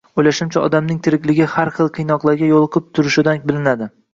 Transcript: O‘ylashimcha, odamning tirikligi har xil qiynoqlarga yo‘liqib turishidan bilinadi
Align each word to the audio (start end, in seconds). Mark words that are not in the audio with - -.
O‘ylashimcha, 0.19 0.63
odamning 0.69 0.99
tirikligi 1.09 1.47
har 1.57 1.73
xil 1.77 1.91
qiynoqlarga 1.99 2.51
yo‘liqib 2.55 2.91
turishidan 3.01 3.47
bilinadi 3.53 3.93